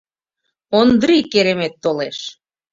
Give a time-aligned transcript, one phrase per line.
[0.79, 2.17] Ондрий, керемет, толеш.